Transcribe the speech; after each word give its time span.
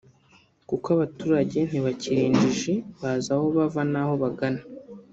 kuko 0.69 0.87
abaturage 0.95 1.57
ntibakiri 1.69 2.21
injiji 2.29 2.73
bazi 2.99 3.29
aho 3.35 3.45
bava 3.57 3.81
naho 3.91 4.13
bagana 4.23 4.61